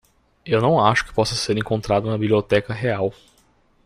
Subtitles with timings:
[0.43, 3.13] Eu não acho que possa ser encontrado na Biblioteca Real.